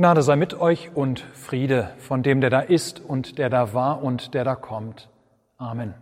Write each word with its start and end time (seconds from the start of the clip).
Gnade 0.00 0.22
sei 0.22 0.36
mit 0.36 0.58
euch 0.58 0.92
und 0.94 1.20
Friede 1.20 1.90
von 1.98 2.22
dem, 2.22 2.40
der 2.40 2.48
da 2.48 2.60
ist 2.60 3.00
und 3.00 3.36
der 3.36 3.50
da 3.50 3.74
war 3.74 4.02
und 4.02 4.32
der 4.32 4.44
da 4.44 4.54
kommt. 4.54 5.10
Amen. 5.58 5.92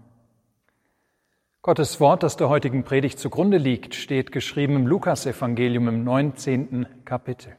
Gottes 1.62 1.98
Wort, 1.98 2.22
das 2.22 2.36
der 2.36 2.48
heutigen 2.48 2.84
Predigt 2.84 3.18
zugrunde 3.18 3.56
liegt, 3.58 3.96
steht 3.96 4.30
geschrieben 4.30 4.76
im 4.76 4.86
Lukasevangelium 4.86 5.88
im 5.88 6.04
19. 6.04 6.86
Kapitel. 7.04 7.56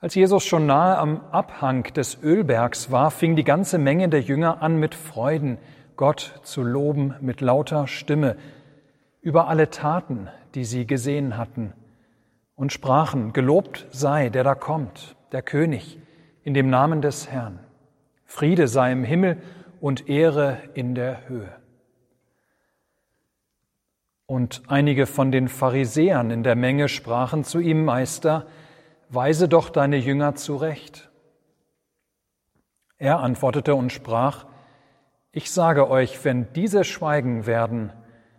Als 0.00 0.16
Jesus 0.16 0.44
schon 0.44 0.66
nahe 0.66 0.98
am 0.98 1.20
Abhang 1.30 1.84
des 1.84 2.20
Ölbergs 2.20 2.90
war, 2.90 3.12
fing 3.12 3.36
die 3.36 3.44
ganze 3.44 3.78
Menge 3.78 4.08
der 4.08 4.22
Jünger 4.22 4.60
an, 4.60 4.80
mit 4.80 4.96
Freuden 4.96 5.56
Gott 5.94 6.40
zu 6.42 6.64
loben 6.64 7.14
mit 7.20 7.40
lauter 7.40 7.86
Stimme 7.86 8.38
über 9.20 9.46
alle 9.46 9.70
Taten, 9.70 10.26
die 10.56 10.64
sie 10.64 10.84
gesehen 10.84 11.36
hatten, 11.36 11.74
und 12.58 12.72
sprachen, 12.72 13.32
Gelobt 13.32 13.86
sei, 13.90 14.28
der 14.28 14.44
da 14.44 14.54
kommt, 14.54 15.16
der 15.32 15.42
König, 15.42 15.98
in 16.42 16.54
dem 16.54 16.68
Namen 16.68 17.00
des 17.00 17.30
Herrn. 17.30 17.60
Friede 18.24 18.68
sei 18.68 18.92
im 18.92 19.04
Himmel 19.04 19.40
und 19.80 20.08
Ehre 20.08 20.58
in 20.74 20.94
der 20.94 21.28
Höhe. 21.28 21.52
Und 24.26 24.62
einige 24.66 25.06
von 25.06 25.30
den 25.30 25.48
Pharisäern 25.48 26.30
in 26.30 26.42
der 26.42 26.56
Menge 26.56 26.88
sprachen 26.88 27.44
zu 27.44 27.60
ihm, 27.60 27.84
Meister, 27.84 28.46
weise 29.08 29.48
doch 29.48 29.70
deine 29.70 29.96
Jünger 29.96 30.34
zurecht. 30.34 31.10
Er 32.98 33.20
antwortete 33.20 33.76
und 33.76 33.92
sprach, 33.92 34.46
ich 35.30 35.52
sage 35.52 35.88
euch, 35.88 36.24
wenn 36.24 36.52
diese 36.54 36.82
schweigen 36.82 37.46
werden, 37.46 37.92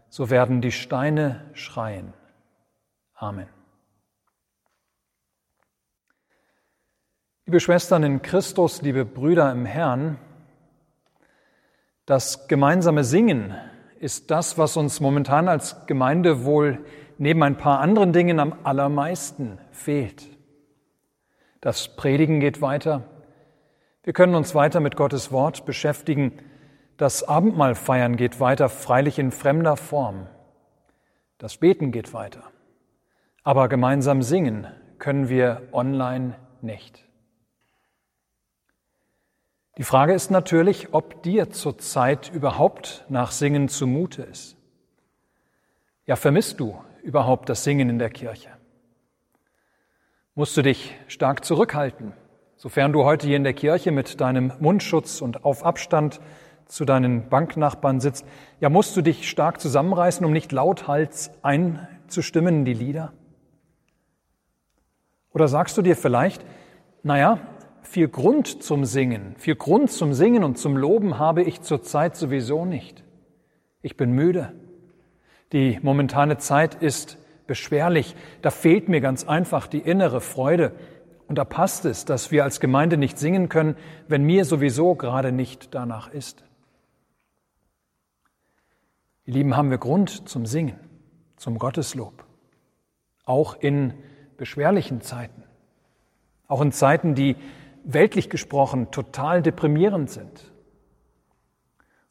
so 0.09 0.29
werden 0.29 0.59
die 0.59 0.73
Steine 0.73 1.49
schreien. 1.53 2.13
Amen. 3.15 3.47
Liebe 7.49 7.61
Schwestern 7.61 8.03
in 8.03 8.21
Christus, 8.21 8.83
liebe 8.83 9.05
Brüder 9.05 9.51
im 9.51 9.65
Herrn, 9.65 10.19
das 12.05 12.47
gemeinsame 12.47 13.03
Singen 13.03 13.55
ist 13.99 14.29
das, 14.29 14.59
was 14.59 14.77
uns 14.77 14.99
momentan 14.99 15.47
als 15.47 15.87
Gemeinde 15.87 16.45
wohl 16.45 16.77
neben 17.17 17.41
ein 17.41 17.57
paar 17.57 17.79
anderen 17.79 18.13
Dingen 18.13 18.39
am 18.39 18.53
allermeisten 18.65 19.57
fehlt. 19.71 20.27
Das 21.59 21.95
Predigen 21.95 22.39
geht 22.39 22.61
weiter. 22.61 23.05
Wir 24.03 24.13
können 24.13 24.35
uns 24.35 24.53
weiter 24.53 24.79
mit 24.79 24.95
Gottes 24.95 25.31
Wort 25.31 25.65
beschäftigen. 25.65 26.33
Das 26.97 27.23
Abendmahl 27.23 27.73
feiern 27.73 28.15
geht 28.15 28.39
weiter, 28.39 28.69
freilich 28.69 29.17
in 29.17 29.31
fremder 29.31 29.75
Form. 29.75 30.27
Das 31.39 31.57
Beten 31.57 31.91
geht 31.91 32.13
weiter. 32.13 32.43
Aber 33.41 33.69
gemeinsam 33.69 34.21
singen 34.21 34.67
können 34.99 35.29
wir 35.29 35.63
online 35.71 36.35
nicht. 36.61 37.08
Die 39.77 39.83
Frage 39.83 40.13
ist 40.13 40.29
natürlich, 40.31 40.93
ob 40.93 41.23
dir 41.23 41.51
zurzeit 41.51 42.31
überhaupt 42.33 43.05
nach 43.09 43.31
Singen 43.31 43.69
zumute 43.69 44.23
ist. 44.23 44.57
Ja, 46.05 46.15
vermisst 46.15 46.59
du 46.59 46.81
überhaupt 47.03 47.49
das 47.49 47.63
Singen 47.63 47.89
in 47.89 47.99
der 47.99 48.09
Kirche? 48.09 48.49
musst 50.39 50.55
du 50.55 50.61
dich 50.61 50.95
stark 51.09 51.43
zurückhalten, 51.43 52.13
sofern 52.55 52.93
du 52.93 53.03
heute 53.03 53.27
hier 53.27 53.35
in 53.35 53.43
der 53.43 53.51
Kirche 53.51 53.91
mit 53.91 54.21
deinem 54.21 54.53
Mundschutz 54.61 55.19
und 55.19 55.43
auf 55.43 55.65
Abstand 55.65 56.21
zu 56.65 56.85
deinen 56.85 57.27
Banknachbarn 57.27 57.99
sitzt, 57.99 58.25
ja, 58.61 58.69
musst 58.69 58.95
du 58.95 59.01
dich 59.01 59.29
stark 59.29 59.59
zusammenreißen, 59.59 60.25
um 60.25 60.31
nicht 60.31 60.53
lauthals 60.53 61.31
einzustimmen 61.41 62.59
in 62.59 62.63
die 62.63 62.73
Lieder? 62.73 63.11
Oder 65.33 65.49
sagst 65.49 65.77
du 65.77 65.81
dir 65.81 65.97
vielleicht, 65.97 66.45
naja, 67.03 67.39
viel 67.81 68.07
Grund 68.07 68.63
zum 68.63 68.85
Singen, 68.85 69.35
viel 69.37 69.55
Grund 69.55 69.91
zum 69.91 70.13
Singen 70.13 70.43
und 70.43 70.57
zum 70.57 70.77
Loben 70.77 71.17
habe 71.19 71.43
ich 71.43 71.61
zurzeit 71.61 72.15
sowieso 72.15 72.65
nicht. 72.65 73.03
Ich 73.81 73.97
bin 73.97 74.11
müde. 74.11 74.53
Die 75.51 75.79
momentane 75.81 76.37
Zeit 76.37 76.75
ist 76.75 77.17
beschwerlich. 77.47 78.15
Da 78.41 78.51
fehlt 78.51 78.89
mir 78.89 79.01
ganz 79.01 79.23
einfach 79.23 79.67
die 79.67 79.79
innere 79.79 80.21
Freude. 80.21 80.73
Und 81.27 81.37
da 81.37 81.45
passt 81.45 81.85
es, 81.85 82.05
dass 82.05 82.31
wir 82.31 82.43
als 82.43 82.59
Gemeinde 82.59 82.97
nicht 82.97 83.17
singen 83.17 83.49
können, 83.49 83.75
wenn 84.07 84.23
mir 84.23 84.45
sowieso 84.45 84.95
gerade 84.95 85.31
nicht 85.31 85.73
danach 85.73 86.11
ist. 86.11 86.43
Ihr 89.25 89.33
Lieben, 89.35 89.55
haben 89.55 89.69
wir 89.69 89.77
Grund 89.77 90.27
zum 90.27 90.45
Singen, 90.45 90.79
zum 91.37 91.59
Gotteslob. 91.59 92.25
Auch 93.25 93.55
in 93.59 93.93
beschwerlichen 94.37 95.01
Zeiten. 95.01 95.43
Auch 96.47 96.61
in 96.61 96.71
Zeiten, 96.71 97.13
die 97.13 97.35
weltlich 97.93 98.29
gesprochen 98.29 98.91
total 98.91 99.41
deprimierend 99.41 100.09
sind. 100.09 100.51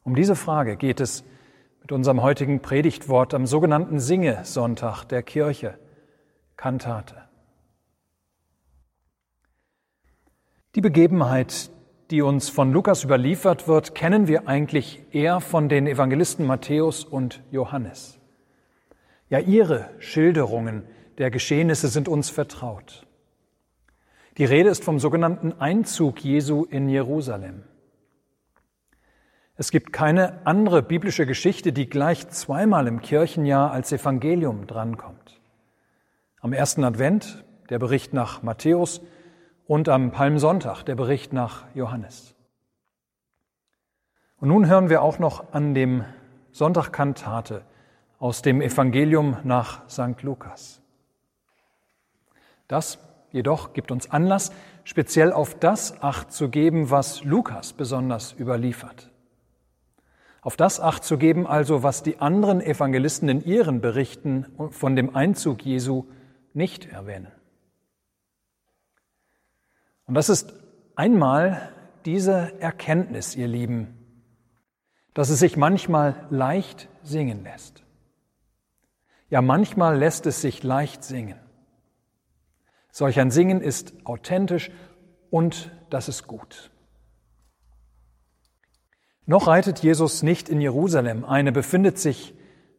Um 0.03 0.15
diese 0.15 0.35
Frage 0.35 0.75
geht 0.75 0.99
es 0.99 1.23
mit 1.81 1.91
unserem 1.91 2.21
heutigen 2.21 2.61
Predigtwort 2.61 3.33
am 3.33 3.45
sogenannten 3.45 3.99
Singe-Sonntag 3.99 5.05
der 5.05 5.23
Kirche, 5.23 5.77
Kantate. 6.57 7.15
Die 10.75 10.81
Begebenheit, 10.81 11.71
die 12.11 12.21
uns 12.21 12.49
von 12.49 12.71
Lukas 12.71 13.03
überliefert 13.03 13.67
wird, 13.67 13.95
kennen 13.95 14.27
wir 14.27 14.47
eigentlich 14.47 15.03
eher 15.11 15.41
von 15.41 15.69
den 15.69 15.87
Evangelisten 15.87 16.45
Matthäus 16.45 17.03
und 17.03 17.41
Johannes. 17.51 18.19
Ja, 19.29 19.39
ihre 19.39 19.89
Schilderungen 19.99 20.83
der 21.17 21.31
Geschehnisse 21.31 21.87
sind 21.87 22.07
uns 22.07 22.29
vertraut. 22.29 23.07
Die 24.39 24.45
Rede 24.45 24.69
ist 24.69 24.85
vom 24.85 24.99
sogenannten 24.99 25.59
Einzug 25.59 26.23
Jesu 26.23 26.63
in 26.63 26.87
Jerusalem. 26.87 27.65
Es 29.57 29.69
gibt 29.69 29.91
keine 29.91 30.47
andere 30.47 30.81
biblische 30.81 31.25
Geschichte, 31.25 31.73
die 31.73 31.89
gleich 31.89 32.29
zweimal 32.29 32.87
im 32.87 33.01
Kirchenjahr 33.01 33.71
als 33.71 33.91
Evangelium 33.91 34.65
drankommt. 34.65 35.41
Am 36.39 36.53
ersten 36.53 36.85
Advent 36.85 37.43
der 37.69 37.79
Bericht 37.79 38.13
nach 38.13 38.41
Matthäus 38.41 39.01
und 39.67 39.89
am 39.89 40.13
Palmsonntag 40.13 40.83
der 40.83 40.95
Bericht 40.95 41.33
nach 41.33 41.65
Johannes. 41.75 42.33
Und 44.37 44.47
nun 44.47 44.67
hören 44.67 44.89
wir 44.89 45.01
auch 45.01 45.19
noch 45.19 45.51
an 45.51 45.73
dem 45.73 46.05
Sonntag 46.53 46.93
Kantate 46.93 47.65
aus 48.19 48.41
dem 48.41 48.61
Evangelium 48.61 49.35
nach 49.43 49.85
St. 49.89 50.23
Lukas. 50.23 50.81
Das 52.69 52.99
jedoch 53.31 53.73
gibt 53.73 53.91
uns 53.91 54.09
Anlass, 54.11 54.51
speziell 54.83 55.31
auf 55.31 55.57
das 55.57 56.01
Acht 56.01 56.31
zu 56.31 56.49
geben, 56.49 56.89
was 56.89 57.23
Lukas 57.23 57.73
besonders 57.73 58.33
überliefert. 58.39 59.11
Auf 60.41 60.55
das 60.55 60.79
Acht 60.79 61.03
zu 61.03 61.17
geben, 61.17 61.45
also 61.45 61.83
was 61.83 62.01
die 62.01 62.19
anderen 62.19 62.61
Evangelisten 62.61 63.29
in 63.29 63.43
ihren 63.43 63.81
Berichten 63.81 64.45
von 64.71 64.95
dem 64.95 65.15
Einzug 65.15 65.65
Jesu 65.65 66.05
nicht 66.53 66.85
erwähnen. 66.85 67.31
Und 70.05 70.15
das 70.15 70.29
ist 70.29 70.53
einmal 70.95 71.69
diese 72.05 72.59
Erkenntnis, 72.59 73.35
ihr 73.35 73.47
Lieben, 73.47 73.95
dass 75.13 75.29
es 75.29 75.39
sich 75.39 75.57
manchmal 75.57 76.27
leicht 76.29 76.87
singen 77.03 77.43
lässt. 77.43 77.83
Ja, 79.29 79.41
manchmal 79.41 79.97
lässt 79.97 80.25
es 80.25 80.41
sich 80.41 80.63
leicht 80.63 81.03
singen. 81.03 81.39
Solch 82.91 83.19
ein 83.19 83.31
Singen 83.31 83.61
ist 83.61 83.93
authentisch 84.05 84.71
und 85.29 85.71
das 85.89 86.09
ist 86.09 86.27
gut. 86.27 86.71
Noch 89.25 89.47
reitet 89.47 89.79
Jesus 89.79 90.23
nicht 90.23 90.49
in 90.49 90.59
Jerusalem 90.59 91.23
ein, 91.23 91.45
er 91.45 91.51
befindet 91.53 91.99
sich 91.99 92.33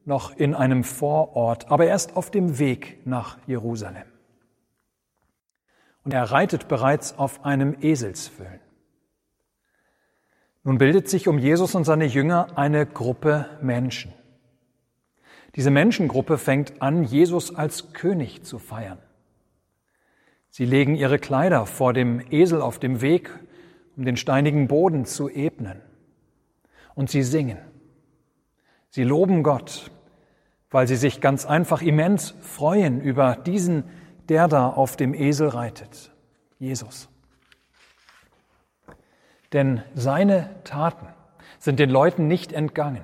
noch 0.04 0.36
in 0.36 0.54
einem 0.54 0.82
Vorort, 0.82 1.70
aber 1.70 1.86
er 1.86 1.94
ist 1.94 2.16
auf 2.16 2.30
dem 2.30 2.58
Weg 2.58 3.06
nach 3.06 3.38
Jerusalem. 3.46 4.06
Und 6.02 6.12
er 6.12 6.24
reitet 6.24 6.66
bereits 6.66 7.16
auf 7.18 7.44
einem 7.44 7.76
Eselsfüllen. 7.80 8.60
Nun 10.64 10.78
bildet 10.78 11.08
sich 11.08 11.28
um 11.28 11.38
Jesus 11.38 11.74
und 11.74 11.84
seine 11.84 12.06
Jünger 12.06 12.58
eine 12.58 12.84
Gruppe 12.86 13.46
Menschen. 13.62 14.12
Diese 15.56 15.70
Menschengruppe 15.70 16.38
fängt 16.38 16.82
an, 16.82 17.02
Jesus 17.02 17.54
als 17.54 17.92
König 17.92 18.42
zu 18.42 18.58
feiern. 18.58 18.98
Sie 20.50 20.64
legen 20.64 20.96
ihre 20.96 21.18
Kleider 21.18 21.64
vor 21.64 21.92
dem 21.92 22.20
Esel 22.30 22.60
auf 22.60 22.78
dem 22.78 23.00
Weg, 23.00 23.30
um 23.96 24.04
den 24.04 24.16
steinigen 24.16 24.66
Boden 24.66 25.04
zu 25.04 25.28
ebnen 25.28 25.80
und 26.94 27.08
sie 27.08 27.22
singen. 27.22 27.58
Sie 28.90 29.04
loben 29.04 29.42
Gott, 29.42 29.90
weil 30.70 30.88
sie 30.88 30.96
sich 30.96 31.20
ganz 31.20 31.46
einfach 31.46 31.82
immens 31.82 32.34
freuen 32.40 33.00
über 33.00 33.36
diesen, 33.36 33.84
der 34.28 34.48
da 34.48 34.68
auf 34.68 34.96
dem 34.96 35.14
Esel 35.14 35.48
reitet, 35.48 36.12
Jesus. 36.58 37.08
Denn 39.52 39.82
seine 39.94 40.50
Taten 40.64 41.06
sind 41.58 41.78
den 41.78 41.90
Leuten 41.90 42.26
nicht 42.26 42.52
entgangen. 42.52 43.02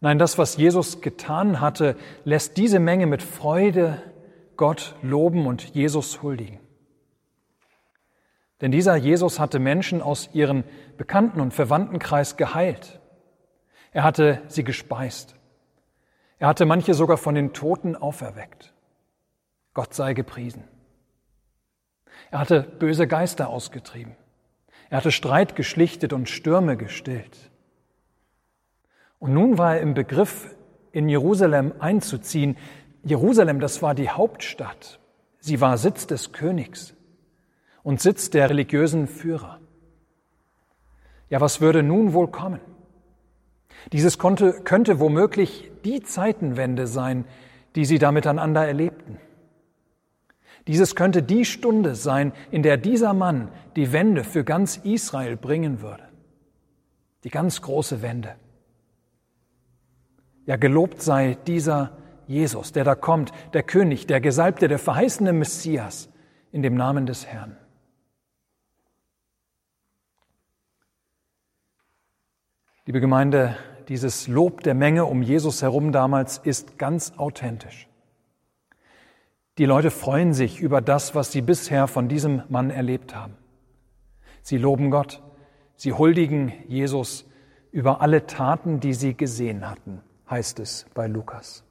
Nein, 0.00 0.18
das, 0.18 0.36
was 0.36 0.56
Jesus 0.56 1.00
getan 1.00 1.60
hatte, 1.60 1.96
lässt 2.24 2.56
diese 2.56 2.80
Menge 2.80 3.06
mit 3.06 3.22
Freude 3.22 4.02
Gott 4.62 4.94
loben 5.02 5.48
und 5.48 5.74
Jesus 5.74 6.22
huldigen. 6.22 6.60
Denn 8.60 8.70
dieser 8.70 8.94
Jesus 8.94 9.40
hatte 9.40 9.58
Menschen 9.58 10.00
aus 10.00 10.30
ihrem 10.34 10.62
Bekannten- 10.96 11.40
und 11.40 11.52
Verwandtenkreis 11.52 12.36
geheilt. 12.36 13.00
Er 13.90 14.04
hatte 14.04 14.40
sie 14.46 14.62
gespeist. 14.62 15.34
Er 16.38 16.46
hatte 16.46 16.64
manche 16.64 16.94
sogar 16.94 17.16
von 17.16 17.34
den 17.34 17.52
Toten 17.52 17.96
auferweckt. 17.96 18.72
Gott 19.74 19.94
sei 19.94 20.14
gepriesen. 20.14 20.62
Er 22.30 22.38
hatte 22.38 22.62
böse 22.62 23.08
Geister 23.08 23.48
ausgetrieben. 23.48 24.14
Er 24.90 24.98
hatte 24.98 25.10
Streit 25.10 25.56
geschlichtet 25.56 26.12
und 26.12 26.28
Stürme 26.28 26.76
gestillt. 26.76 27.50
Und 29.18 29.34
nun 29.34 29.58
war 29.58 29.74
er 29.74 29.80
im 29.80 29.94
Begriff, 29.94 30.54
in 30.92 31.08
Jerusalem 31.08 31.72
einzuziehen. 31.80 32.56
Jerusalem, 33.04 33.60
das 33.60 33.82
war 33.82 33.94
die 33.94 34.10
Hauptstadt. 34.10 35.00
Sie 35.40 35.60
war 35.60 35.76
Sitz 35.76 36.06
des 36.06 36.32
Königs 36.32 36.94
und 37.82 38.00
Sitz 38.00 38.30
der 38.30 38.48
religiösen 38.48 39.08
Führer. 39.08 39.60
Ja, 41.28 41.40
was 41.40 41.60
würde 41.60 41.82
nun 41.82 42.12
wohl 42.12 42.28
kommen? 42.28 42.60
Dieses 43.90 44.18
konnte, 44.18 44.52
könnte 44.62 45.00
womöglich 45.00 45.72
die 45.84 46.02
Zeitenwende 46.02 46.86
sein, 46.86 47.24
die 47.74 47.84
sie 47.84 47.98
da 47.98 48.12
miteinander 48.12 48.66
erlebten. 48.66 49.18
Dieses 50.68 50.94
könnte 50.94 51.22
die 51.22 51.44
Stunde 51.44 51.96
sein, 51.96 52.32
in 52.52 52.62
der 52.62 52.76
dieser 52.76 53.14
Mann 53.14 53.48
die 53.74 53.92
Wende 53.92 54.22
für 54.22 54.44
ganz 54.44 54.76
Israel 54.76 55.36
bringen 55.36 55.82
würde. 55.82 56.04
Die 57.24 57.30
ganz 57.30 57.62
große 57.62 58.02
Wende. 58.02 58.36
Ja, 60.46 60.56
gelobt 60.56 61.02
sei 61.02 61.36
dieser 61.46 61.96
Jesus, 62.32 62.72
der 62.72 62.84
da 62.84 62.94
kommt, 62.94 63.30
der 63.52 63.62
König, 63.62 64.06
der 64.06 64.20
Gesalbte, 64.20 64.66
der 64.66 64.78
verheißene 64.78 65.32
Messias 65.32 66.08
in 66.50 66.62
dem 66.62 66.74
Namen 66.74 67.06
des 67.06 67.26
Herrn. 67.26 67.56
Liebe 72.86 73.00
Gemeinde, 73.00 73.56
dieses 73.88 74.26
Lob 74.28 74.62
der 74.62 74.74
Menge 74.74 75.04
um 75.04 75.22
Jesus 75.22 75.62
herum 75.62 75.92
damals 75.92 76.38
ist 76.38 76.78
ganz 76.78 77.12
authentisch. 77.18 77.88
Die 79.58 79.66
Leute 79.66 79.90
freuen 79.90 80.32
sich 80.32 80.60
über 80.60 80.80
das, 80.80 81.14
was 81.14 81.30
sie 81.30 81.42
bisher 81.42 81.86
von 81.86 82.08
diesem 82.08 82.42
Mann 82.48 82.70
erlebt 82.70 83.14
haben. 83.14 83.36
Sie 84.40 84.56
loben 84.56 84.90
Gott, 84.90 85.22
sie 85.76 85.92
huldigen 85.92 86.52
Jesus 86.66 87.28
über 87.70 88.00
alle 88.00 88.26
Taten, 88.26 88.80
die 88.80 88.94
sie 88.94 89.14
gesehen 89.14 89.68
hatten, 89.68 90.00
heißt 90.28 90.58
es 90.58 90.86
bei 90.94 91.06
Lukas. 91.06 91.64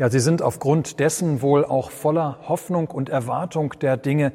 Ja, 0.00 0.08
sie 0.08 0.18
sind 0.18 0.40
aufgrund 0.40 0.98
dessen 0.98 1.42
wohl 1.42 1.62
auch 1.62 1.90
voller 1.90 2.38
Hoffnung 2.48 2.86
und 2.88 3.10
Erwartung 3.10 3.74
der 3.82 3.98
Dinge, 3.98 4.32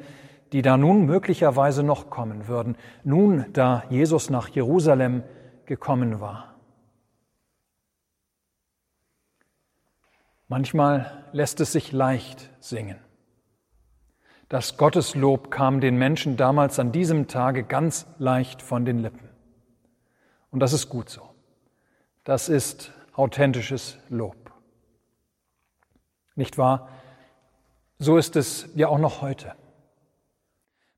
die 0.52 0.62
da 0.62 0.76
nun 0.76 1.06
möglicherweise 1.06 1.82
noch 1.82 2.08
kommen 2.08 2.46
würden, 2.46 2.76
nun 3.02 3.46
da 3.52 3.82
Jesus 3.90 4.30
nach 4.30 4.46
Jerusalem 4.48 5.24
gekommen 5.64 6.20
war. 6.20 6.54
Manchmal 10.46 11.24
lässt 11.32 11.60
es 11.60 11.72
sich 11.72 11.90
leicht 11.90 12.48
singen. 12.60 13.00
Das 14.48 14.76
Gotteslob 14.76 15.50
kam 15.50 15.80
den 15.80 15.96
Menschen 15.96 16.36
damals 16.36 16.78
an 16.78 16.92
diesem 16.92 17.26
Tage 17.26 17.64
ganz 17.64 18.06
leicht 18.18 18.62
von 18.62 18.84
den 18.84 19.00
Lippen. 19.00 19.28
Und 20.52 20.60
das 20.60 20.72
ist 20.72 20.88
gut 20.88 21.08
so. 21.08 21.22
Das 22.22 22.48
ist 22.48 22.92
authentisches 23.16 23.98
Lob. 24.08 24.45
Nicht 26.36 26.58
wahr? 26.58 26.88
So 27.98 28.16
ist 28.16 28.36
es 28.36 28.68
ja 28.74 28.88
auch 28.88 28.98
noch 28.98 29.22
heute. 29.22 29.54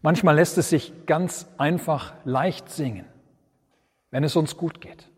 Manchmal 0.02 0.36
lässt 0.36 0.58
es 0.58 0.68
sich 0.68 1.06
ganz 1.06 1.48
einfach 1.56 2.14
leicht 2.24 2.70
singen, 2.70 3.06
wenn 4.10 4.24
es 4.24 4.36
uns 4.36 4.56
gut 4.56 4.80
geht, 4.80 5.08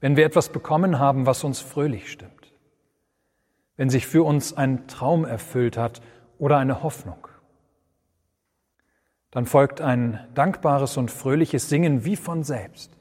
wenn 0.00 0.16
wir 0.16 0.26
etwas 0.26 0.50
bekommen 0.50 0.98
haben, 0.98 1.26
was 1.26 1.42
uns 1.42 1.60
fröhlich 1.60 2.10
stimmt 2.12 2.44
wenn 3.76 3.90
sich 3.90 4.06
für 4.06 4.22
uns 4.22 4.56
ein 4.56 4.86
Traum 4.86 5.24
erfüllt 5.24 5.76
hat 5.76 6.00
oder 6.38 6.58
eine 6.58 6.82
Hoffnung. 6.82 7.28
Dann 9.30 9.46
folgt 9.46 9.80
ein 9.80 10.20
dankbares 10.34 10.96
und 10.96 11.10
fröhliches 11.10 11.68
Singen 11.68 12.04
wie 12.04 12.16
von 12.16 12.44
selbst. 12.44 12.92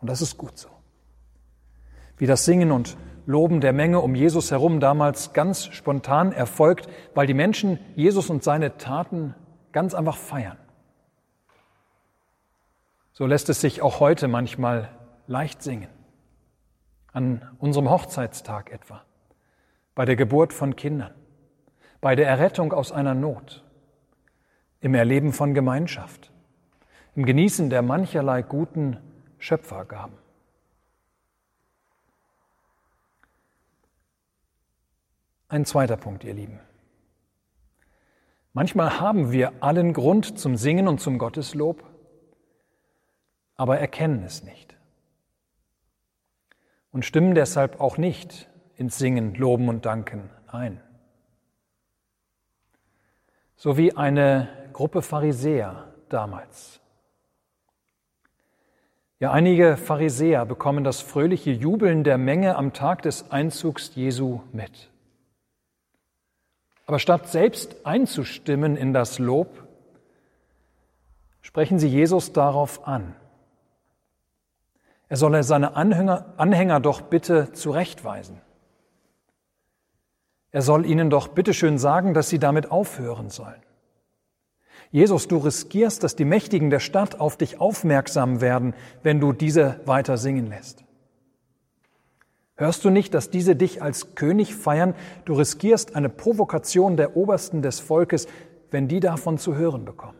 Und 0.00 0.10
das 0.10 0.20
ist 0.20 0.36
gut 0.36 0.58
so. 0.58 0.68
Wie 2.18 2.26
das 2.26 2.44
Singen 2.44 2.72
und 2.72 2.96
Loben 3.28 3.60
der 3.60 3.74
Menge 3.74 4.00
um 4.00 4.14
Jesus 4.14 4.50
herum 4.50 4.80
damals 4.80 5.34
ganz 5.34 5.66
spontan 5.66 6.32
erfolgt, 6.32 6.88
weil 7.14 7.26
die 7.26 7.34
Menschen 7.34 7.78
Jesus 7.94 8.30
und 8.30 8.42
seine 8.42 8.78
Taten 8.78 9.34
ganz 9.70 9.92
einfach 9.92 10.16
feiern. 10.16 10.56
So 13.12 13.26
lässt 13.26 13.50
es 13.50 13.60
sich 13.60 13.82
auch 13.82 14.00
heute 14.00 14.28
manchmal 14.28 14.88
leicht 15.26 15.62
singen. 15.62 15.90
An 17.12 17.42
unserem 17.58 17.90
Hochzeitstag 17.90 18.72
etwa 18.72 19.02
bei 19.94 20.06
der 20.06 20.16
Geburt 20.16 20.54
von 20.54 20.74
Kindern, 20.74 21.12
bei 22.00 22.16
der 22.16 22.28
Errettung 22.28 22.72
aus 22.72 22.92
einer 22.92 23.14
Not, 23.14 23.62
im 24.80 24.94
Erleben 24.94 25.34
von 25.34 25.52
Gemeinschaft, 25.52 26.32
im 27.14 27.26
Genießen 27.26 27.68
der 27.68 27.82
mancherlei 27.82 28.40
guten 28.40 28.96
Schöpfergaben. 29.36 30.16
Ein 35.48 35.64
zweiter 35.64 35.96
Punkt, 35.96 36.24
ihr 36.24 36.34
Lieben. 36.34 36.60
Manchmal 38.52 39.00
haben 39.00 39.32
wir 39.32 39.62
allen 39.62 39.92
Grund 39.92 40.38
zum 40.38 40.56
Singen 40.56 40.88
und 40.88 41.00
zum 41.00 41.18
Gotteslob, 41.18 41.84
aber 43.56 43.78
erkennen 43.78 44.22
es 44.24 44.42
nicht 44.42 44.78
und 46.92 47.04
stimmen 47.04 47.34
deshalb 47.34 47.80
auch 47.80 47.98
nicht 47.98 48.48
ins 48.76 48.98
Singen, 48.98 49.34
Loben 49.34 49.68
und 49.68 49.86
Danken 49.86 50.30
ein. 50.46 50.80
So 53.56 53.76
wie 53.76 53.96
eine 53.96 54.48
Gruppe 54.72 55.02
Pharisäer 55.02 55.92
damals. 56.08 56.80
Ja, 59.20 59.32
einige 59.32 59.76
Pharisäer 59.76 60.46
bekommen 60.46 60.84
das 60.84 61.00
fröhliche 61.00 61.50
Jubeln 61.50 62.04
der 62.04 62.18
Menge 62.18 62.54
am 62.56 62.72
Tag 62.72 63.02
des 63.02 63.32
Einzugs 63.32 63.94
Jesu 63.96 64.40
mit. 64.52 64.90
Aber 66.88 66.98
statt 66.98 67.28
selbst 67.28 67.84
einzustimmen 67.84 68.74
in 68.74 68.94
das 68.94 69.18
Lob, 69.18 69.62
sprechen 71.42 71.78
sie 71.78 71.86
Jesus 71.86 72.32
darauf 72.32 72.88
an. 72.88 73.14
Er 75.10 75.18
solle 75.18 75.42
seine 75.42 75.76
Anhänger, 75.76 76.32
Anhänger 76.38 76.80
doch 76.80 77.02
bitte 77.02 77.52
zurechtweisen. 77.52 78.40
Er 80.50 80.62
soll 80.62 80.86
ihnen 80.86 81.10
doch 81.10 81.28
bitteschön 81.28 81.76
sagen, 81.76 82.14
dass 82.14 82.30
sie 82.30 82.38
damit 82.38 82.70
aufhören 82.70 83.28
sollen. 83.28 83.62
Jesus, 84.90 85.28
du 85.28 85.36
riskierst, 85.36 86.02
dass 86.02 86.16
die 86.16 86.24
Mächtigen 86.24 86.70
der 86.70 86.80
Stadt 86.80 87.20
auf 87.20 87.36
dich 87.36 87.60
aufmerksam 87.60 88.40
werden, 88.40 88.72
wenn 89.02 89.20
du 89.20 89.34
diese 89.34 89.78
weiter 89.84 90.16
singen 90.16 90.46
lässt. 90.46 90.87
Hörst 92.58 92.84
du 92.84 92.90
nicht, 92.90 93.14
dass 93.14 93.30
diese 93.30 93.54
dich 93.54 93.82
als 93.82 94.16
König 94.16 94.52
feiern? 94.52 94.96
Du 95.24 95.34
riskierst 95.34 95.94
eine 95.94 96.08
Provokation 96.08 96.96
der 96.96 97.16
Obersten 97.16 97.62
des 97.62 97.78
Volkes, 97.78 98.26
wenn 98.72 98.88
die 98.88 98.98
davon 98.98 99.38
zu 99.38 99.54
hören 99.54 99.84
bekommen. 99.84 100.18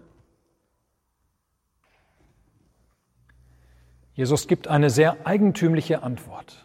Jesus 4.14 4.46
gibt 4.46 4.68
eine 4.68 4.88
sehr 4.88 5.26
eigentümliche 5.26 6.04
Antwort. 6.04 6.64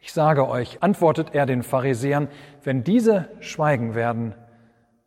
Ich 0.00 0.12
sage 0.12 0.48
euch, 0.48 0.82
antwortet 0.82 1.32
er 1.32 1.46
den 1.46 1.62
Pharisäern, 1.62 2.28
wenn 2.64 2.82
diese 2.82 3.30
schweigen 3.38 3.94
werden, 3.94 4.34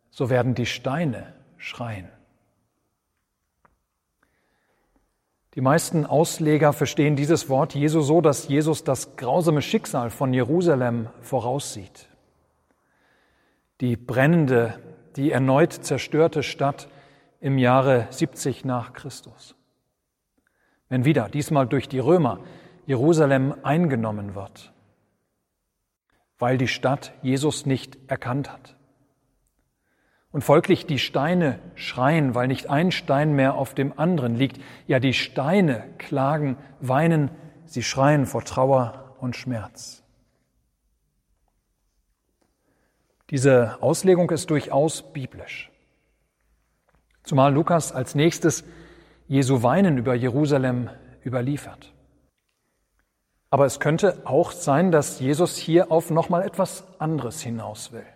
so 0.08 0.30
werden 0.30 0.54
die 0.54 0.66
Steine 0.66 1.34
schreien. 1.58 2.08
Die 5.54 5.60
meisten 5.60 6.04
Ausleger 6.04 6.72
verstehen 6.72 7.16
dieses 7.16 7.48
Wort 7.48 7.74
Jesu 7.74 8.00
so, 8.00 8.20
dass 8.20 8.48
Jesus 8.48 8.84
das 8.84 9.16
grausame 9.16 9.62
Schicksal 9.62 10.10
von 10.10 10.34
Jerusalem 10.34 11.08
voraussieht. 11.20 12.08
Die 13.80 13.96
brennende, 13.96 14.78
die 15.16 15.30
erneut 15.30 15.72
zerstörte 15.72 16.42
Stadt 16.42 16.88
im 17.40 17.58
Jahre 17.58 18.08
70 18.10 18.64
nach 18.64 18.92
Christus. 18.92 19.54
Wenn 20.88 21.04
wieder, 21.04 21.28
diesmal 21.28 21.66
durch 21.66 21.88
die 21.88 21.98
Römer, 21.98 22.40
Jerusalem 22.86 23.54
eingenommen 23.62 24.34
wird 24.34 24.74
weil 26.38 26.58
die 26.58 26.68
Stadt 26.68 27.12
Jesus 27.22 27.66
nicht 27.66 27.98
erkannt 28.06 28.52
hat. 28.52 28.76
Und 30.34 30.42
folglich 30.42 30.84
die 30.84 30.98
Steine 30.98 31.60
schreien, 31.76 32.34
weil 32.34 32.48
nicht 32.48 32.68
ein 32.68 32.90
Stein 32.90 33.36
mehr 33.36 33.54
auf 33.54 33.72
dem 33.72 33.96
anderen 33.96 34.34
liegt. 34.34 34.60
Ja, 34.88 34.98
die 34.98 35.14
Steine 35.14 35.84
klagen, 35.98 36.56
weinen, 36.80 37.30
sie 37.66 37.84
schreien 37.84 38.26
vor 38.26 38.42
Trauer 38.42 39.14
und 39.20 39.36
Schmerz. 39.36 40.02
Diese 43.30 43.80
Auslegung 43.80 44.28
ist 44.30 44.50
durchaus 44.50 45.12
biblisch. 45.12 45.70
Zumal 47.22 47.54
Lukas 47.54 47.92
als 47.92 48.16
nächstes 48.16 48.64
Jesu 49.28 49.62
Weinen 49.62 49.98
über 49.98 50.16
Jerusalem 50.16 50.90
überliefert. 51.24 51.92
Aber 53.50 53.66
es 53.66 53.78
könnte 53.78 54.22
auch 54.24 54.50
sein, 54.50 54.90
dass 54.90 55.20
Jesus 55.20 55.56
hier 55.56 55.92
auf 55.92 56.10
nochmal 56.10 56.42
etwas 56.42 56.82
anderes 56.98 57.40
hinaus 57.40 57.92
will. 57.92 58.13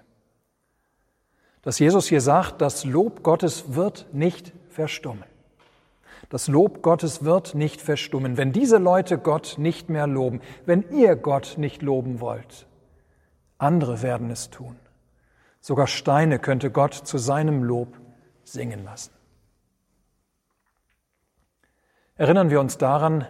Dass 1.63 1.79
Jesus 1.79 2.07
hier 2.07 2.21
sagt, 2.21 2.61
das 2.61 2.85
Lob 2.85 3.23
Gottes 3.23 3.75
wird 3.75 4.07
nicht 4.13 4.53
verstummen. 4.71 5.25
Das 6.31 6.47
Lob 6.47 6.83
Gottes 6.83 7.25
wird 7.25 7.55
nicht 7.55 7.81
verstummen. 7.81 8.37
Wenn 8.37 8.53
diese 8.53 8.79
Leute 8.79 9.19
Gott 9.19 9.55
nicht 9.57 9.89
mehr 9.89 10.07
loben, 10.07 10.41
wenn 10.67 10.85
ihr 10.91 11.17
Gott 11.17 11.55
nicht 11.57 11.83
loben 11.83 12.21
wollt, 12.21 12.67
andere 13.57 14.03
werden 14.03 14.31
es 14.31 14.51
tun. 14.51 14.77
Sogar 15.61 15.87
Steine 15.87 16.39
könnte 16.39 16.71
Gott 16.71 16.95
zu 16.95 17.19
seinem 17.19 17.63
Lob 17.63 17.99
singen 18.45 18.85
lassen. 18.85 19.13
Erinnern 22.17 22.51
wir 22.51 22.61
uns 22.61 22.79
daran, 22.79 23.27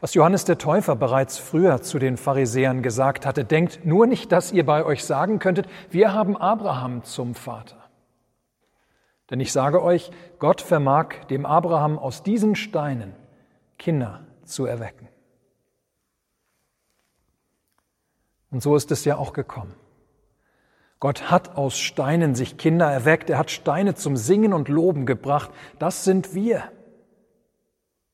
was 0.00 0.14
Johannes 0.14 0.44
der 0.44 0.58
Täufer 0.58 0.94
bereits 0.94 1.38
früher 1.38 1.82
zu 1.82 1.98
den 1.98 2.16
Pharisäern 2.16 2.82
gesagt 2.82 3.26
hatte. 3.26 3.44
Denkt 3.44 3.84
nur 3.84 4.06
nicht, 4.06 4.30
dass 4.30 4.52
ihr 4.52 4.64
bei 4.64 4.84
euch 4.84 5.04
sagen 5.04 5.38
könntet, 5.38 5.66
wir 5.90 6.12
haben 6.12 6.36
Abraham 6.36 7.02
zum 7.04 7.34
Vater. 7.34 7.76
Denn 9.30 9.40
ich 9.40 9.52
sage 9.52 9.82
euch, 9.82 10.10
Gott 10.38 10.60
vermag 10.60 11.24
dem 11.28 11.44
Abraham 11.44 11.98
aus 11.98 12.22
diesen 12.22 12.54
Steinen 12.54 13.14
Kinder 13.76 14.20
zu 14.44 14.64
erwecken. 14.64 15.08
Und 18.50 18.62
so 18.62 18.76
ist 18.76 18.90
es 18.90 19.04
ja 19.04 19.16
auch 19.16 19.32
gekommen. 19.32 19.74
Gott 21.00 21.30
hat 21.30 21.56
aus 21.56 21.78
Steinen 21.78 22.34
sich 22.34 22.56
Kinder 22.56 22.90
erweckt, 22.90 23.30
er 23.30 23.38
hat 23.38 23.50
Steine 23.50 23.94
zum 23.94 24.16
Singen 24.16 24.52
und 24.52 24.68
Loben 24.68 25.06
gebracht. 25.06 25.50
Das 25.78 26.04
sind 26.04 26.34
wir. 26.34 26.64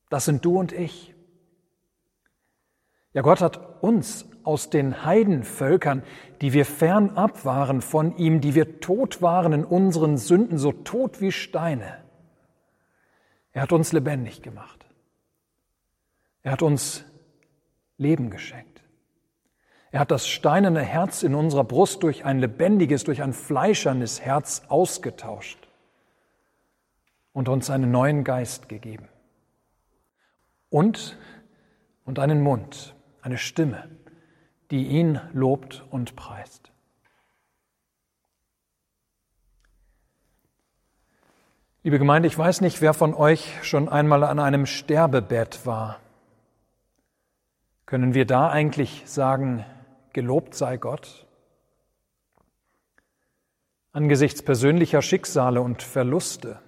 Das 0.09 0.25
sind 0.25 0.45
du 0.45 0.59
und 0.59 0.71
ich. 0.71 1.14
Ja, 3.15 3.21
Gott 3.21 3.39
hat 3.39 3.81
uns 3.81 4.29
aus 4.43 4.69
den 4.69 5.05
Heidenvölkern, 5.05 6.03
die 6.41 6.51
wir 6.51 6.65
fernab 6.65 7.45
waren 7.45 7.81
von 7.81 8.17
ihm, 8.17 8.41
die 8.41 8.55
wir 8.55 8.81
tot 8.81 9.21
waren 9.21 9.53
in 9.53 9.63
unseren 9.63 10.17
Sünden, 10.17 10.57
so 10.57 10.73
tot 10.73 11.21
wie 11.21 11.31
Steine. 11.31 12.03
Er 13.53 13.61
hat 13.61 13.71
uns 13.71 13.93
lebendig 13.93 14.41
gemacht. 14.41 14.85
Er 16.43 16.51
hat 16.51 16.61
uns 16.61 17.05
Leben 17.97 18.29
geschenkt. 18.29 18.83
Er 19.91 20.01
hat 20.01 20.11
das 20.11 20.27
steinerne 20.27 20.81
Herz 20.81 21.23
in 21.23 21.35
unserer 21.35 21.63
Brust 21.63 22.03
durch 22.03 22.25
ein 22.25 22.39
lebendiges, 22.39 23.05
durch 23.05 23.23
ein 23.23 23.31
fleischernes 23.31 24.19
Herz 24.19 24.63
ausgetauscht 24.67 25.69
und 27.31 27.47
uns 27.47 27.69
einen 27.69 27.91
neuen 27.91 28.25
Geist 28.25 28.67
gegeben. 28.67 29.07
Und, 30.67 31.17
und 32.03 32.19
einen 32.19 32.41
Mund, 32.41 32.94
eine 33.25 33.37
Stimme, 33.37 33.89
die 34.71 34.87
ihn 34.87 35.19
lobt 35.33 35.83
und 35.89 36.15
preist. 36.15 36.71
Liebe 41.83 41.99
Gemeinde, 41.99 42.27
ich 42.27 42.37
weiß 42.37 42.61
nicht, 42.61 42.81
wer 42.81 42.93
von 42.93 43.13
euch 43.13 43.53
schon 43.63 43.89
einmal 43.89 44.23
an 44.23 44.39
einem 44.39 44.65
Sterbebett 44.65 45.65
war. 45.65 45.99
Können 47.85 48.13
wir 48.13 48.25
da 48.25 48.49
eigentlich 48.49 49.03
sagen, 49.05 49.65
Gelobt 50.15 50.55
sei 50.55 50.77
Gott. 50.77 51.27
Angesichts 53.91 54.41
persönlicher 54.41 55.01
Schicksale 55.01 55.59
und 55.59 55.83
Verluste 55.83 56.61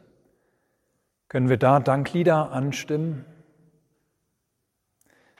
können 1.29 1.47
wir 1.47 1.55
da 1.55 1.79
Danklieder 1.79 2.51
anstimmen. 2.51 3.23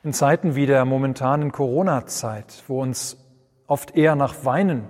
In 0.08 0.14
Zeiten 0.14 0.56
wie 0.56 0.66
der 0.66 0.86
momentanen 0.86 1.52
Corona-Zeit, 1.52 2.64
wo 2.70 2.82
uns 2.82 3.18
oft 3.68 3.98
eher 3.98 4.16
nach 4.16 4.46
Weinen 4.46 4.86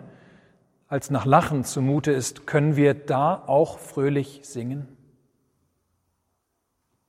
als 0.87 1.09
nach 1.09 1.25
Lachen 1.25 1.63
zumute 1.63 2.11
ist, 2.11 2.45
können 2.45 2.75
wir 2.75 2.93
da 2.93 3.33
auch 3.47 3.79
fröhlich 3.79 4.41
singen? 4.43 4.87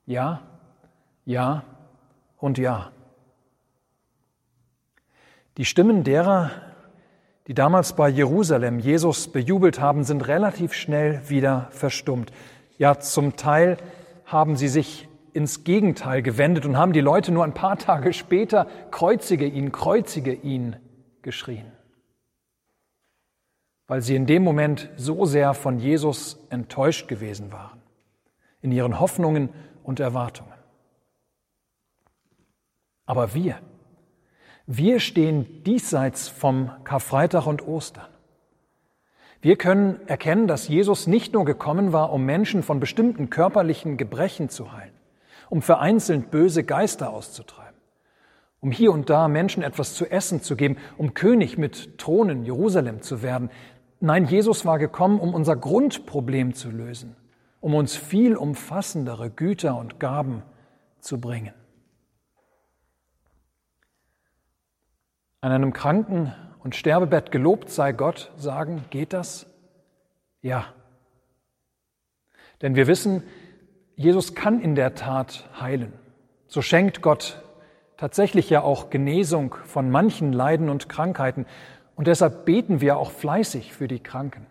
Ja, 0.06 0.40
ja 1.26 1.64
und 2.38 2.56
ja. 2.56 2.92
Die 5.58 5.66
Stimmen 5.66 6.02
derer, 6.02 6.50
die 7.46 7.52
damals 7.52 7.92
bei 7.92 8.08
Jerusalem 8.08 8.78
Jesus 8.78 9.30
bejubelt 9.30 9.80
haben, 9.80 10.02
sind 10.04 10.26
relativ 10.28 10.72
schnell 10.72 11.28
wieder 11.28 11.68
verstummt. 11.72 12.32
Ja, 12.78 13.00
zum 13.00 13.36
Teil 13.36 13.76
haben 14.24 14.56
sie 14.56 14.68
sich 14.68 15.07
ins 15.38 15.62
Gegenteil 15.62 16.20
gewendet 16.20 16.66
und 16.66 16.76
haben 16.76 16.92
die 16.92 17.00
Leute 17.00 17.30
nur 17.30 17.44
ein 17.44 17.54
paar 17.54 17.78
Tage 17.78 18.12
später 18.12 18.66
kreuzige 18.90 19.46
ihn, 19.46 19.70
kreuzige 19.70 20.32
ihn 20.32 20.74
geschrien, 21.22 21.70
weil 23.86 24.02
sie 24.02 24.16
in 24.16 24.26
dem 24.26 24.42
Moment 24.42 24.90
so 24.96 25.26
sehr 25.26 25.54
von 25.54 25.78
Jesus 25.78 26.44
enttäuscht 26.50 27.06
gewesen 27.06 27.52
waren, 27.52 27.80
in 28.62 28.72
ihren 28.72 28.98
Hoffnungen 28.98 29.50
und 29.84 30.00
Erwartungen. 30.00 30.52
Aber 33.06 33.32
wir, 33.32 33.60
wir 34.66 34.98
stehen 34.98 35.62
diesseits 35.62 36.26
vom 36.26 36.72
Karfreitag 36.82 37.46
und 37.46 37.64
Ostern. 37.64 38.08
Wir 39.40 39.54
können 39.54 40.00
erkennen, 40.08 40.48
dass 40.48 40.66
Jesus 40.66 41.06
nicht 41.06 41.32
nur 41.32 41.44
gekommen 41.44 41.92
war, 41.92 42.12
um 42.12 42.24
Menschen 42.24 42.64
von 42.64 42.80
bestimmten 42.80 43.30
körperlichen 43.30 43.96
Gebrechen 43.96 44.48
zu 44.48 44.72
heilen, 44.72 44.97
um 45.50 45.62
vereinzelt 45.62 46.30
böse 46.30 46.64
Geister 46.64 47.10
auszutreiben, 47.10 47.78
um 48.60 48.70
hier 48.70 48.92
und 48.92 49.10
da 49.10 49.28
Menschen 49.28 49.62
etwas 49.62 49.94
zu 49.94 50.06
essen 50.06 50.42
zu 50.42 50.56
geben, 50.56 50.76
um 50.96 51.14
König 51.14 51.58
mit 51.58 51.98
Thronen 51.98 52.44
Jerusalem 52.44 53.02
zu 53.02 53.22
werden. 53.22 53.50
Nein, 54.00 54.26
Jesus 54.26 54.64
war 54.64 54.78
gekommen, 54.78 55.20
um 55.20 55.34
unser 55.34 55.56
Grundproblem 55.56 56.54
zu 56.54 56.70
lösen, 56.70 57.16
um 57.60 57.74
uns 57.74 57.96
viel 57.96 58.36
umfassendere 58.36 59.30
Güter 59.30 59.78
und 59.78 59.98
Gaben 59.98 60.42
zu 61.00 61.20
bringen. 61.20 61.54
an 65.40 65.52
einem 65.52 65.72
Kranken- 65.72 66.34
und 66.62 66.74
Sterbebett 66.74 67.30
gelobt 67.30 67.70
sei 67.70 67.92
Gott 67.92 68.32
sagen, 68.36 68.84
geht 68.90 69.12
das? 69.12 69.46
Ja. 70.42 70.66
Denn 72.60 72.74
wir 72.74 72.86
wissen, 72.86 73.22
Jesus 73.98 74.36
kann 74.36 74.60
in 74.60 74.76
der 74.76 74.94
Tat 74.94 75.50
heilen. 75.60 75.92
So 76.46 76.62
schenkt 76.62 77.02
Gott 77.02 77.42
tatsächlich 77.96 78.48
ja 78.48 78.62
auch 78.62 78.90
Genesung 78.90 79.56
von 79.64 79.90
manchen 79.90 80.32
Leiden 80.32 80.70
und 80.70 80.88
Krankheiten. 80.88 81.46
Und 81.96 82.06
deshalb 82.06 82.44
beten 82.44 82.80
wir 82.80 82.96
auch 82.96 83.10
fleißig 83.10 83.72
für 83.72 83.88
die 83.88 83.98
Kranken. 83.98 84.46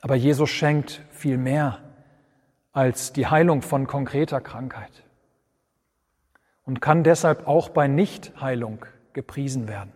Aber 0.00 0.16
Jesus 0.16 0.50
schenkt 0.50 1.00
viel 1.10 1.38
mehr 1.38 1.78
als 2.72 3.12
die 3.12 3.28
Heilung 3.28 3.62
von 3.62 3.86
konkreter 3.86 4.40
Krankheit 4.40 5.04
und 6.64 6.80
kann 6.80 7.04
deshalb 7.04 7.46
auch 7.46 7.68
bei 7.68 7.86
Nichtheilung 7.86 8.84
gepriesen 9.12 9.68
werden. 9.68 9.92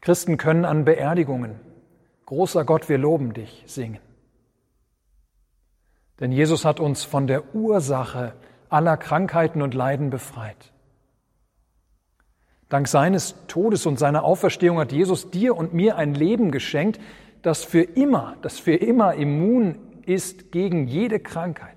Christen 0.00 0.36
können 0.36 0.64
an 0.64 0.84
Beerdigungen 0.84 1.58
Großer 2.26 2.64
Gott, 2.64 2.88
wir 2.88 2.96
loben 2.96 3.34
dich 3.34 3.64
singen. 3.66 3.98
Denn 6.22 6.32
Jesus 6.32 6.64
hat 6.64 6.80
uns 6.80 7.04
von 7.04 7.26
der 7.26 7.54
Ursache 7.54 8.32
aller 8.70 8.96
Krankheiten 8.96 9.60
und 9.60 9.74
Leiden 9.74 10.08
befreit. 10.08 10.72
Dank 12.70 12.88
seines 12.88 13.34
Todes 13.48 13.84
und 13.84 13.98
seiner 13.98 14.24
Auferstehung 14.24 14.78
hat 14.78 14.92
Jesus 14.92 15.30
dir 15.30 15.54
und 15.54 15.74
mir 15.74 15.96
ein 15.96 16.14
Leben 16.14 16.50
geschenkt, 16.50 16.98
das 17.42 17.64
für 17.64 17.82
immer, 17.82 18.36
das 18.40 18.58
für 18.58 18.74
immer 18.74 19.14
immun 19.14 19.78
ist 20.06 20.52
gegen 20.52 20.86
jede 20.86 21.20
Krankheit, 21.20 21.76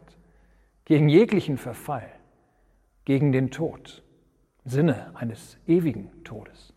gegen 0.85 1.09
jeglichen 1.09 1.57
Verfall 1.57 2.09
gegen 3.05 3.31
den 3.31 3.51
Tod, 3.51 4.03
im 4.63 4.71
Sinne 4.71 5.11
eines 5.15 5.57
ewigen 5.67 6.23
Todes. 6.23 6.73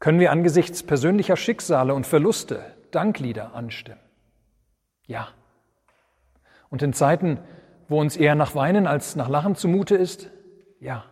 Können 0.00 0.18
wir 0.18 0.32
angesichts 0.32 0.82
persönlicher 0.82 1.36
Schicksale 1.36 1.94
und 1.94 2.06
Verluste 2.06 2.64
Danklieder 2.90 3.54
anstimmen? 3.54 4.09
Ja. 5.10 5.26
Und 6.68 6.82
in 6.82 6.92
Zeiten, 6.92 7.40
wo 7.88 8.00
uns 8.00 8.16
eher 8.16 8.36
nach 8.36 8.54
Weinen 8.54 8.86
als 8.86 9.16
nach 9.16 9.28
Lachen 9.28 9.56
zumute 9.56 9.96
ist? 9.96 10.30
Ja. 10.78 11.04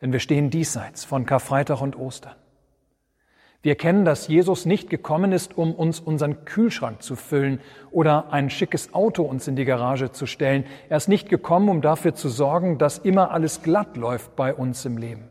Denn 0.00 0.12
wir 0.12 0.20
stehen 0.20 0.48
diesseits 0.48 1.04
von 1.04 1.26
Karfreitag 1.26 1.80
und 1.80 1.96
Ostern. 1.96 2.36
Wir 3.62 3.72
erkennen, 3.72 4.04
dass 4.04 4.28
Jesus 4.28 4.66
nicht 4.66 4.88
gekommen 4.88 5.32
ist, 5.32 5.58
um 5.58 5.74
uns 5.74 5.98
unseren 5.98 6.44
Kühlschrank 6.44 7.02
zu 7.02 7.16
füllen 7.16 7.60
oder 7.90 8.32
ein 8.32 8.50
schickes 8.50 8.94
Auto 8.94 9.24
uns 9.24 9.48
in 9.48 9.56
die 9.56 9.64
Garage 9.64 10.12
zu 10.12 10.26
stellen. 10.26 10.64
Er 10.88 10.98
ist 10.98 11.08
nicht 11.08 11.28
gekommen, 11.28 11.68
um 11.68 11.82
dafür 11.82 12.14
zu 12.14 12.28
sorgen, 12.28 12.78
dass 12.78 12.98
immer 12.98 13.32
alles 13.32 13.62
glatt 13.62 13.96
läuft 13.96 14.36
bei 14.36 14.54
uns 14.54 14.84
im 14.84 14.96
Leben. 14.96 15.28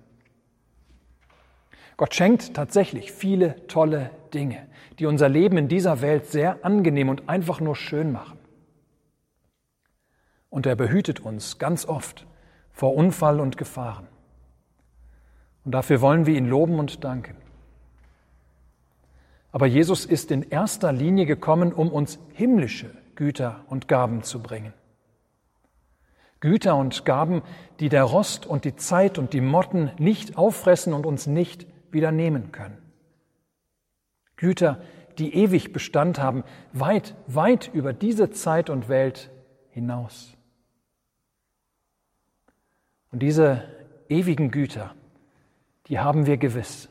Gott 1.95 2.13
schenkt 2.13 2.53
tatsächlich 2.53 3.13
viele 3.13 3.65
tolle 3.67 4.09
Dinge, 4.35 4.67
die 4.99 5.07
unser 5.07 5.29
Leben 5.29 5.57
in 5.57 5.67
dieser 5.67 6.01
Welt 6.01 6.27
sehr 6.27 6.63
angenehm 6.63 7.09
und 7.09 7.27
einfach 7.29 7.59
nur 7.61 7.75
schön 7.75 8.11
machen. 8.11 8.37
Und 10.49 10.65
er 10.65 10.75
behütet 10.75 11.19
uns 11.21 11.57
ganz 11.57 11.85
oft 11.85 12.27
vor 12.71 12.93
Unfall 12.93 13.39
und 13.39 13.57
Gefahren. 13.57 14.07
Und 15.63 15.71
dafür 15.71 16.01
wollen 16.01 16.27
wir 16.27 16.37
ihn 16.37 16.47
loben 16.47 16.77
und 16.77 17.03
danken. 17.03 17.35
Aber 19.51 19.65
Jesus 19.65 20.05
ist 20.05 20.31
in 20.31 20.43
erster 20.43 20.91
Linie 20.91 21.25
gekommen, 21.25 21.73
um 21.73 21.89
uns 21.89 22.19
himmlische 22.33 22.91
Güter 23.15 23.63
und 23.67 23.87
Gaben 23.87 24.21
zu 24.21 24.43
bringen. 24.43 24.73
Güter 26.41 26.75
und 26.75 27.05
Gaben, 27.05 27.41
die 27.79 27.89
der 27.89 28.03
Rost 28.03 28.45
und 28.45 28.65
die 28.65 28.75
Zeit 28.75 29.17
und 29.17 29.33
die 29.33 29.41
Motten 29.41 29.91
nicht 29.97 30.37
auffressen 30.37 30.93
und 30.93 31.05
uns 31.05 31.25
nicht 31.25 31.65
wieder 31.91 32.11
nehmen 32.11 32.51
können. 32.51 32.84
Güter, 34.37 34.81
die 35.17 35.33
ewig 35.33 35.71
Bestand 35.73 36.19
haben, 36.19 36.43
weit, 36.73 37.15
weit 37.27 37.69
über 37.73 37.93
diese 37.93 38.31
Zeit 38.31 38.69
und 38.69 38.89
Welt 38.89 39.29
hinaus. 39.69 40.35
Und 43.11 43.19
diese 43.19 43.63
ewigen 44.09 44.51
Güter, 44.51 44.93
die 45.87 45.99
haben 45.99 46.25
wir 46.25 46.37
gewiss, 46.37 46.89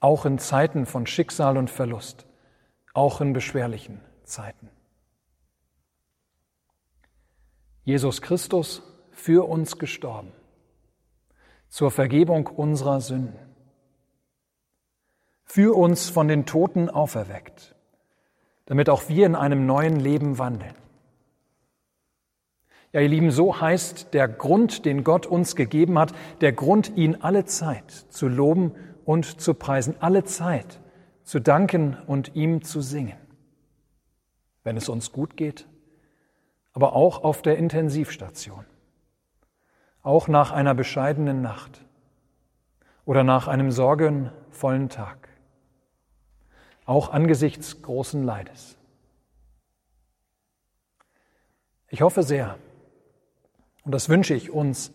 auch 0.00 0.24
in 0.24 0.38
Zeiten 0.38 0.86
von 0.86 1.06
Schicksal 1.06 1.56
und 1.56 1.70
Verlust, 1.70 2.26
auch 2.94 3.20
in 3.20 3.32
beschwerlichen 3.32 4.00
Zeiten. 4.24 4.70
Jesus 7.84 8.20
Christus 8.22 8.82
für 9.12 9.48
uns 9.48 9.78
gestorben, 9.78 10.32
zur 11.68 11.90
Vergebung 11.90 12.46
unserer 12.46 13.00
Sünden, 13.00 13.47
für 15.48 15.76
uns 15.76 16.10
von 16.10 16.28
den 16.28 16.44
Toten 16.44 16.90
auferweckt, 16.90 17.74
damit 18.66 18.90
auch 18.90 19.08
wir 19.08 19.24
in 19.24 19.34
einem 19.34 19.64
neuen 19.64 19.98
Leben 19.98 20.38
wandeln. 20.38 20.74
Ja, 22.92 23.00
ihr 23.00 23.08
Lieben, 23.08 23.30
so 23.30 23.58
heißt 23.60 24.12
der 24.12 24.28
Grund, 24.28 24.84
den 24.84 25.04
Gott 25.04 25.26
uns 25.26 25.56
gegeben 25.56 25.98
hat, 25.98 26.14
der 26.42 26.52
Grund, 26.52 26.96
ihn 26.96 27.16
alle 27.20 27.46
Zeit 27.46 27.90
zu 27.90 28.28
loben 28.28 28.74
und 29.04 29.40
zu 29.40 29.54
preisen, 29.54 29.96
alle 30.00 30.24
Zeit 30.24 30.80
zu 31.22 31.40
danken 31.40 31.96
und 32.06 32.34
ihm 32.34 32.62
zu 32.62 32.80
singen. 32.82 33.18
Wenn 34.64 34.76
es 34.76 34.88
uns 34.88 35.12
gut 35.12 35.36
geht, 35.36 35.66
aber 36.72 36.94
auch 36.94 37.24
auf 37.24 37.40
der 37.40 37.56
Intensivstation, 37.56 38.64
auch 40.02 40.28
nach 40.28 40.52
einer 40.52 40.74
bescheidenen 40.74 41.40
Nacht 41.40 41.84
oder 43.04 43.24
nach 43.24 43.48
einem 43.48 43.70
sorgenvollen 43.70 44.88
Tag, 44.88 45.27
auch 46.88 47.12
angesichts 47.12 47.82
großen 47.82 48.24
Leides. 48.24 48.78
Ich 51.90 52.00
hoffe 52.00 52.22
sehr, 52.22 52.56
und 53.84 53.92
das 53.92 54.08
wünsche 54.08 54.34
ich 54.34 54.50
uns, 54.50 54.92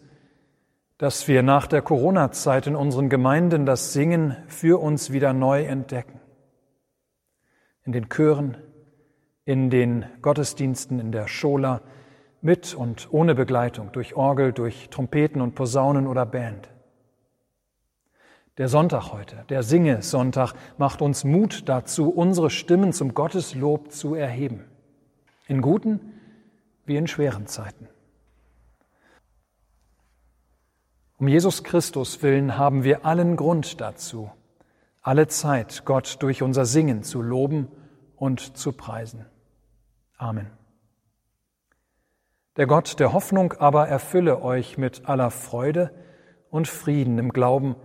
dass 0.97 1.27
wir 1.27 1.43
nach 1.43 1.67
der 1.67 1.81
Corona-Zeit 1.81 2.65
in 2.65 2.75
unseren 2.75 3.09
Gemeinden 3.09 3.65
das 3.65 3.93
Singen 3.93 4.35
für 4.47 4.81
uns 4.81 5.11
wieder 5.11 5.33
neu 5.33 5.65
entdecken. 5.65 6.19
In 7.83 7.91
den 7.91 8.09
Chören, 8.09 8.57
in 9.45 9.69
den 9.69 10.05
Gottesdiensten 10.21 10.99
in 10.99 11.11
der 11.11 11.27
Schola 11.27 11.81
mit 12.41 12.73
und 12.73 13.07
ohne 13.11 13.35
Begleitung, 13.35 13.91
durch 13.91 14.15
Orgel, 14.15 14.51
durch 14.51 14.89
Trompeten 14.89 15.41
und 15.41 15.53
Posaunen 15.53 16.07
oder 16.07 16.25
Band. 16.25 16.72
Der 18.57 18.67
Sonntag 18.67 19.11
heute, 19.11 19.45
der 19.49 19.63
Singe-Sonntag, 19.63 20.53
macht 20.77 21.01
uns 21.01 21.23
Mut 21.23 21.67
dazu, 21.67 22.11
unsere 22.11 22.51
Stimmen 22.51 22.93
zum 22.93 23.15
Gotteslob 23.15 23.91
zu 23.91 24.13
erheben. 24.13 24.65
In 25.47 25.61
guten 25.61 25.99
wie 26.85 26.95
in 26.95 27.07
schweren 27.07 27.47
Zeiten. 27.47 27.87
Um 31.17 31.27
Jesus 31.27 31.63
Christus 31.63 32.21
willen 32.21 32.55
haben 32.55 32.83
wir 32.83 33.05
allen 33.05 33.37
Grund 33.37 33.81
dazu, 33.81 34.29
alle 35.01 35.27
Zeit 35.27 35.83
Gott 35.85 36.21
durch 36.21 36.43
unser 36.43 36.65
Singen 36.65 37.01
zu 37.01 37.23
loben 37.23 37.69
und 38.15 38.55
zu 38.55 38.71
preisen. 38.71 39.25
Amen. 40.17 40.51
Der 42.55 42.67
Gott 42.67 42.99
der 42.99 43.13
Hoffnung 43.13 43.53
aber 43.53 43.87
erfülle 43.87 44.43
euch 44.43 44.77
mit 44.77 45.07
aller 45.07 45.31
Freude 45.31 45.91
und 46.51 46.67
Frieden 46.67 47.17
im 47.17 47.33
Glauben, 47.33 47.75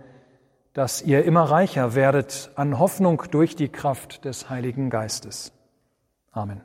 dass 0.73 1.01
ihr 1.01 1.25
immer 1.25 1.43
reicher 1.43 1.95
werdet 1.95 2.51
an 2.55 2.79
Hoffnung 2.79 3.23
durch 3.31 3.55
die 3.55 3.69
Kraft 3.69 4.25
des 4.25 4.49
Heiligen 4.49 4.89
Geistes. 4.89 5.51
Amen. 6.31 6.61